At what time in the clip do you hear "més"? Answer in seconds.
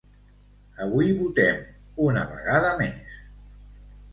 2.81-3.21